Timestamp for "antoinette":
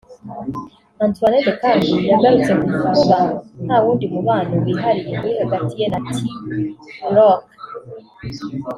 1.03-1.51